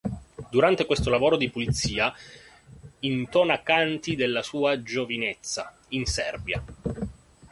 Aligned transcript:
Durante 0.49 0.87
questo 0.87 1.11
lavoro 1.11 1.37
di 1.37 1.51
pulizia 1.51 2.11
intona 3.01 3.61
canti 3.61 4.15
della 4.15 4.41
sua 4.41 4.81
giovinezza 4.81 5.75
in 5.89 6.07
Serbia. 6.07 6.63